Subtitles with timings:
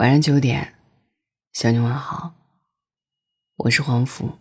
[0.00, 0.76] 晚上九点，
[1.52, 2.32] 向你问好。
[3.56, 4.38] 我是黄甫。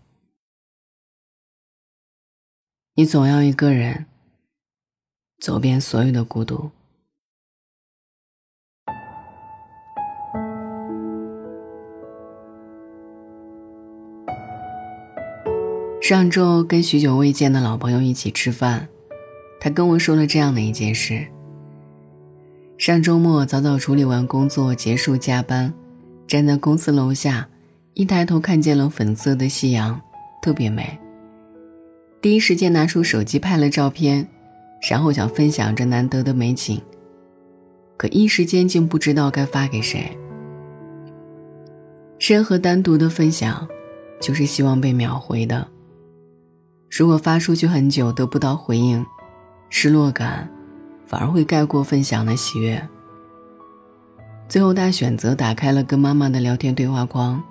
[2.94, 4.06] 你总要一个人
[5.38, 6.72] 走遍所有的孤独。
[16.02, 18.88] 上周跟许久未见的老朋友一起吃饭，
[19.60, 21.30] 他跟我说了这样的一件事。
[22.80, 25.74] 上周末早早处理完工作，结束加班，
[26.26, 27.46] 站在公司楼下，
[27.94, 30.00] 一抬头看见了粉色的夕阳，
[30.42, 30.98] 特别美。
[32.22, 34.26] 第一时间拿出手机拍了照片，
[34.90, 36.82] 然后想分享这难得的美景，
[37.98, 40.18] 可一时间竟不知道该发给谁。
[42.18, 43.68] 任何单独的分享，
[44.22, 45.68] 就是希望被秒回的。
[46.90, 49.06] 如果发出去很久得不到回应，
[49.70, 50.50] 失落感。
[51.10, 52.80] 反而会盖过分享的喜悦。
[54.48, 57.42] 最后，他选择打开了跟妈妈的聊天对话框。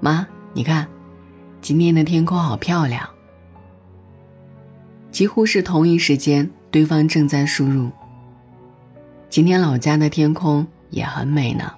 [0.00, 0.88] 妈，你看，
[1.60, 3.06] 今天的天空好漂亮。
[5.10, 7.90] 几乎是同一时间，对方正在输入。
[9.28, 11.70] 今天老家的天空也很美呢。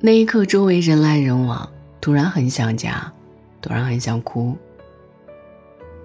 [0.00, 1.66] 那一刻，周围人来人往，
[1.98, 3.10] 突然很想家，
[3.62, 4.54] 突然很想哭。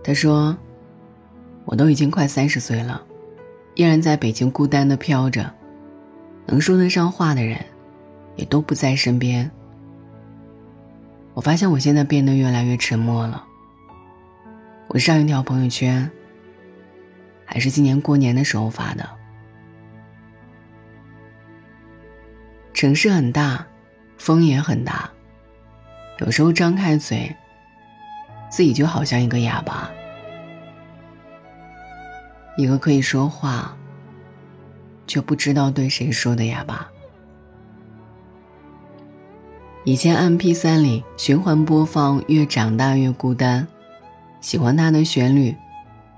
[0.02, 0.56] 他说。
[1.66, 3.02] 我都已经快三十岁了，
[3.74, 5.52] 依然在北京孤单的飘着，
[6.46, 7.60] 能说得上话的人，
[8.36, 9.50] 也都不在身边。
[11.34, 13.44] 我发现我现在变得越来越沉默了。
[14.88, 16.10] 我上一条朋友圈，
[17.44, 19.10] 还是今年过年的时候发的。
[22.74, 23.66] 城市很大，
[24.18, 25.10] 风也很大，
[26.20, 27.36] 有时候张开嘴，
[28.50, 29.90] 自己就好像一个哑巴。
[32.58, 33.76] 一个可以说话，
[35.06, 36.90] 却不知道对谁说的哑巴。
[39.84, 43.64] 以前 M P 三里循环播放《越长大越孤单》，
[44.42, 45.56] 喜欢它的旋律，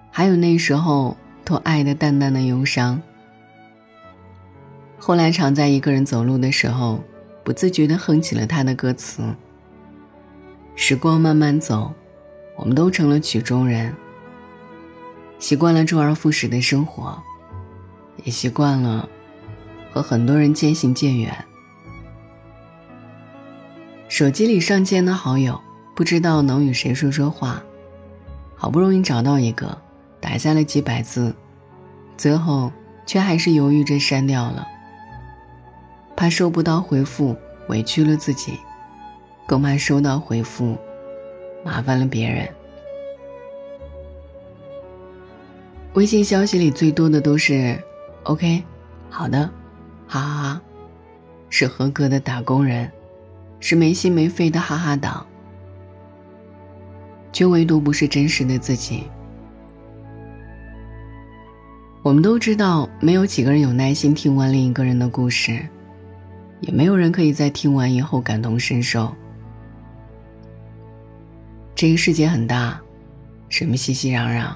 [0.10, 3.02] 还有那时候都爱的淡淡的忧伤。
[4.98, 7.04] 后来常在一个人走路的时候，
[7.44, 9.24] 不自觉的哼起了他的歌词。
[10.76, 11.94] 时光慢慢走，
[12.56, 13.94] 我们都成了曲中人。
[15.40, 17.22] 习惯了周而复始的生活，
[18.24, 19.08] 也习惯了
[19.92, 21.46] 和很多人渐行渐远。
[24.10, 25.60] 手机里上千的好友，
[25.96, 27.62] 不知道能与谁说说话，
[28.56, 29.78] 好不容易找到一个，
[30.20, 31.36] 打下了几百字，
[32.18, 32.72] 最后
[33.06, 34.68] 却还是犹豫着删掉了，
[36.16, 37.36] 怕收不到回复
[37.70, 38.58] 委屈了自己，
[39.46, 40.76] 更怕收到回复
[41.64, 42.50] 麻烦了别人。
[45.98, 47.76] 微信消息里最多的都是
[48.22, 48.64] “OK”，
[49.10, 49.50] 好的，
[50.08, 50.62] 哈哈哈，
[51.50, 52.88] 是合格的打工人，
[53.60, 55.26] 是没心没肺的哈哈党，
[57.34, 59.06] 却唯独不是真实的自己。
[62.04, 65.68] 我们都知道，没有几个人有耐心听完另一个人的故事，
[66.60, 69.12] 也没有人可以在听完以后感同身受。
[71.74, 72.80] 这个世界很大，
[73.50, 74.54] 什么熙熙攘攘。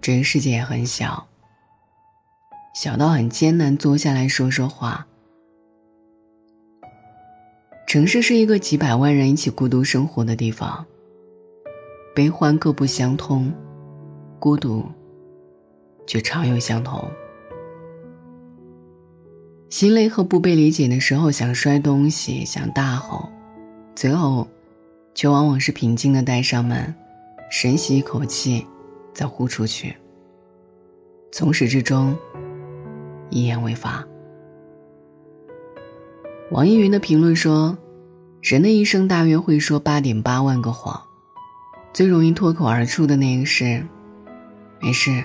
[0.00, 1.28] 这个世界也很小，
[2.74, 5.06] 小到很艰难坐下来说说话。
[7.86, 10.86] 城市是一个几百万人一起孤独生活的地方，
[12.14, 13.52] 悲欢各不相通，
[14.38, 14.86] 孤独
[16.06, 17.10] 却常有相同。
[19.68, 23.28] 心累和不被理解的时候，想摔东西，想大吼，
[23.94, 24.48] 最后
[25.14, 26.94] 却往往是平静的带上门，
[27.50, 28.66] 深吸一口气。
[29.20, 29.94] 再呼出去，
[31.30, 32.16] 从始至终
[33.28, 34.02] 一言未发。
[36.52, 37.76] 网易云的评论说
[38.40, 40.98] ：“人的一生大约会说八点八万个谎，
[41.92, 43.86] 最容易脱口而出的那个是
[44.80, 45.22] ‘没事，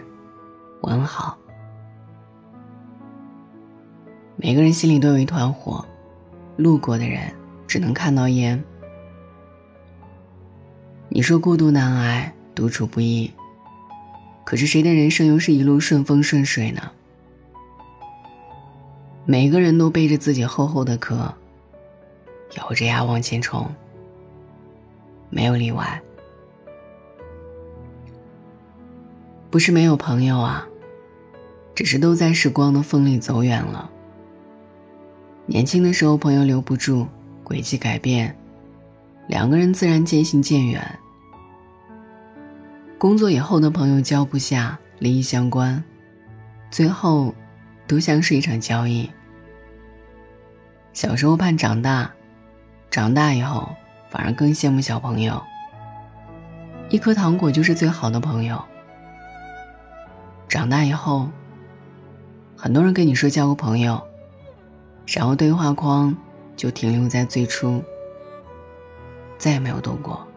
[0.82, 1.38] 我很好’。
[4.36, 5.86] 每个人心里都有一团火，
[6.58, 7.34] 路过的人
[7.66, 8.62] 只能看到烟。
[11.08, 13.32] 你说孤独难挨，独处不易。”
[14.46, 16.92] 可是谁的人生又是一路顺风顺水呢？
[19.26, 21.34] 每个人都背着自己厚厚的壳，
[22.58, 23.68] 咬着牙往前冲，
[25.32, 26.00] 没有例外。
[29.50, 30.68] 不是没有朋友啊，
[31.74, 33.90] 只是都在时光的风里走远了。
[35.48, 37.08] 年轻的时候朋友留不住，
[37.44, 38.38] 轨迹改变，
[39.28, 41.00] 两个人自然渐行渐远。
[43.06, 45.84] 工作以后的朋友交不下，利益相关，
[46.72, 47.36] 最后
[47.86, 49.08] 都像是一场交易。
[50.92, 52.12] 小时候盼长大，
[52.90, 53.70] 长大以后
[54.10, 55.40] 反而更羡慕小朋友。
[56.90, 58.60] 一颗糖果就是最好的朋友。
[60.50, 61.30] 长大以后，
[62.58, 64.02] 很多人跟你说交个朋友，
[65.06, 66.18] 然后对话框
[66.56, 67.84] 就停留在最初，
[69.38, 70.28] 再也没有动过。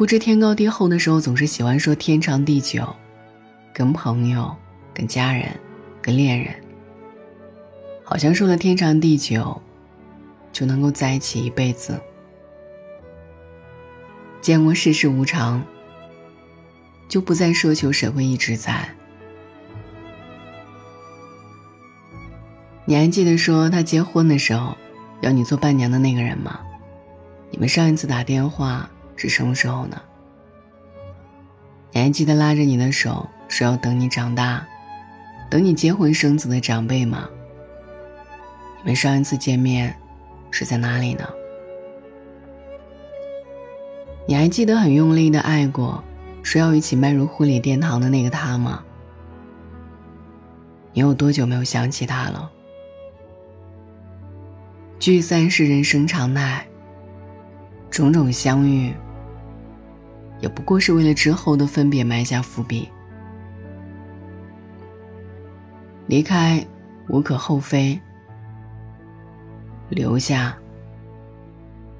[0.00, 2.88] 不知天高地厚的时候，总是喜欢说天长地久，
[3.70, 4.56] 跟朋友、
[4.94, 5.50] 跟家人、
[6.00, 6.54] 跟恋人，
[8.02, 9.60] 好像说了天长地久，
[10.54, 12.00] 就能够在一起一辈子。
[14.40, 15.62] 见过世事无常，
[17.06, 18.88] 就不再奢求谁会一直在。
[22.86, 24.74] 你还记得说他结婚的时候
[25.20, 26.58] 要你做伴娘的那个人吗？
[27.50, 28.88] 你们上一次打电话。
[29.20, 30.00] 是什么时候呢？
[31.92, 34.66] 你还记得拉着你的手说要等你长大，
[35.50, 37.28] 等你结婚生子的长辈吗？
[38.78, 39.94] 你们上一次见面
[40.50, 41.28] 是在哪里呢？
[44.26, 46.02] 你还记得很用力的爱过，
[46.42, 48.82] 说要一起迈入婚礼殿堂的那个他吗？
[50.94, 52.50] 你有多久没有想起他了？
[54.98, 56.66] 聚散是人生常态，
[57.90, 58.94] 种种相遇。
[60.40, 62.88] 也不过是为了之后的分别埋下伏笔。
[66.06, 66.64] 离开
[67.08, 68.00] 无可厚非，
[69.88, 70.56] 留下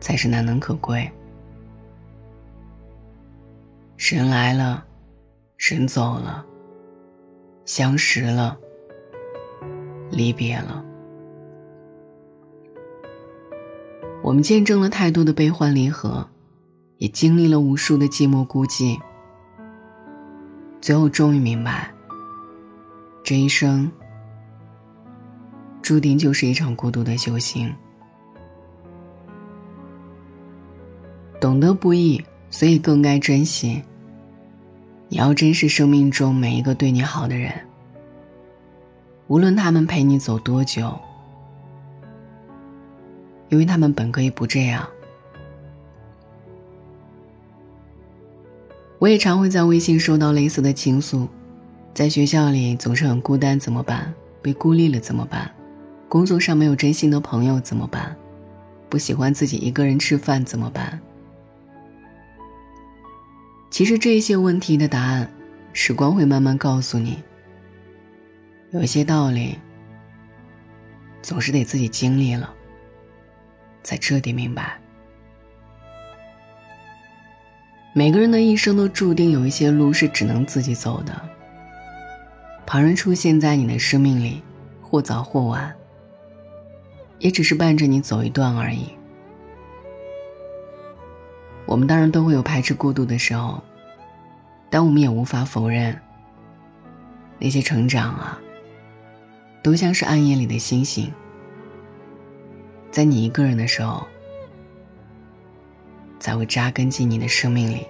[0.00, 1.10] 才是难能可贵。
[3.96, 4.84] 人来了，
[5.56, 6.44] 人走了，
[7.64, 8.56] 相识了，
[10.10, 10.84] 离别了，
[14.22, 16.29] 我们见证了太多的悲欢离合。
[17.00, 19.00] 也经历了无数的寂寞孤寂，
[20.82, 21.90] 最后终于明白，
[23.24, 23.90] 这一生
[25.80, 27.74] 注定就是一场孤独的修行。
[31.40, 33.82] 懂得不易，所以更该珍惜。
[35.08, 37.50] 你要珍视生命中每一个对你好的人，
[39.26, 41.00] 无论他们陪你走多久，
[43.48, 44.86] 因为他们本可以不这样。
[49.00, 51.26] 我也常会在微信收到类似的倾诉，
[51.94, 54.12] 在学校里总是很孤单，怎么办？
[54.42, 55.50] 被孤立了怎么办？
[56.06, 58.14] 工作上没有真心的朋友怎么办？
[58.90, 61.00] 不喜欢自己一个人吃饭怎么办？
[63.70, 65.32] 其实这些问题的答案，
[65.72, 67.22] 时光会慢慢告诉你。
[68.72, 69.56] 有些道理，
[71.22, 72.52] 总是得自己经历了，
[73.82, 74.79] 才彻底明白。
[77.92, 81.20] 每个人的一生都注定有一些路是只能自己走的。
[82.64, 84.42] 旁人出现在你的生命里，
[84.80, 85.74] 或早或晚，
[87.18, 88.90] 也只是伴着你走一段而已。
[91.66, 93.60] 我们当然都会有排斥孤独的时候，
[94.70, 96.00] 但我们也无法否认，
[97.40, 98.40] 那些成长啊，
[99.64, 101.12] 都像是暗夜里的星星，
[102.92, 104.06] 在你一个人的时候。
[106.20, 107.86] 才会扎根进你的生命里。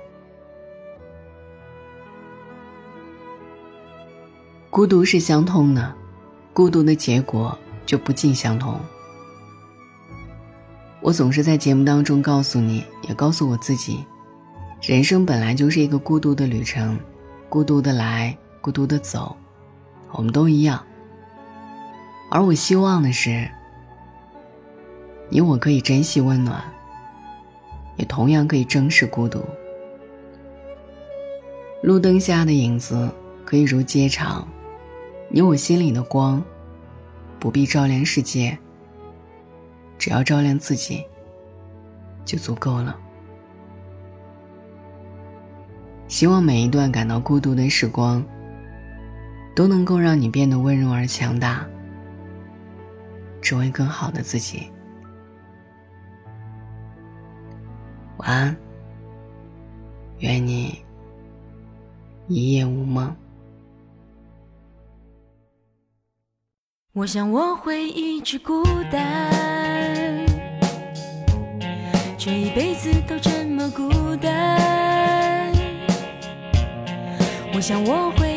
[4.70, 5.92] 孤独是相通的，
[6.52, 8.80] 孤独的结果就不尽相同。
[11.02, 14.04] 我总是在节目当中告诉你，也告诉我自己，
[14.80, 16.98] 人生本来就是一个孤独的旅程，
[17.48, 19.36] 孤独的来，孤独的走，
[20.12, 20.80] 我们都一样。
[22.30, 23.50] 而我希望的是，
[25.30, 26.62] 你我可以珍惜温暖。
[28.00, 29.44] 也同样可以正视孤独。
[31.82, 33.10] 路灯下的影子
[33.44, 34.48] 可以如街长，
[35.28, 36.42] 你我心里的光，
[37.38, 38.58] 不必照亮世界，
[39.98, 41.04] 只要照亮自己，
[42.24, 42.98] 就足够了。
[46.08, 48.24] 希望每一段感到孤独的时光，
[49.54, 51.66] 都能够让你变得温柔而强大，
[53.42, 54.70] 成为更好的自己。
[58.20, 58.56] 晚安，
[60.18, 60.84] 愿你
[62.28, 63.16] 一夜无梦。
[66.92, 68.62] 我想我会一直孤
[68.92, 70.26] 单，
[72.18, 75.50] 这一辈子都这么孤单。
[77.54, 78.29] 我想我会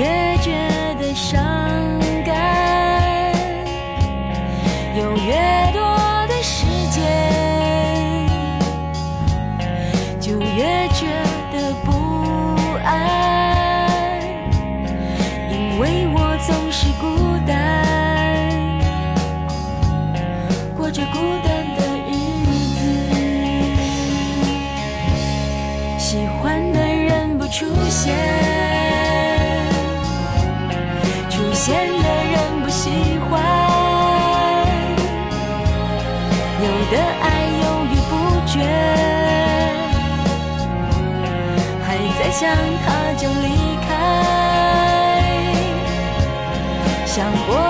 [0.00, 0.29] yeah.
[42.40, 42.48] 想
[42.86, 43.92] 他就离开，
[47.04, 47.69] 想过